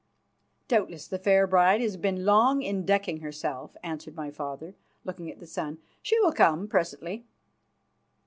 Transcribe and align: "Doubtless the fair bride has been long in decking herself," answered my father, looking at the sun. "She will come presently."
"Doubtless 0.67 1.07
the 1.07 1.19
fair 1.19 1.45
bride 1.45 1.79
has 1.79 1.95
been 1.95 2.25
long 2.25 2.63
in 2.63 2.87
decking 2.87 3.19
herself," 3.19 3.77
answered 3.83 4.15
my 4.15 4.31
father, 4.31 4.73
looking 5.03 5.29
at 5.29 5.37
the 5.37 5.45
sun. 5.45 5.77
"She 6.01 6.19
will 6.21 6.31
come 6.33 6.67
presently." 6.67 7.27